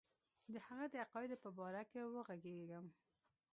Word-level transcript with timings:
د 0.53 0.55
هغه 0.67 0.85
د 0.91 0.95
عقایدو 1.03 1.35
په 1.43 1.49
باره 1.57 1.83
کې 1.91 1.99
وږغېږم. 2.11 2.85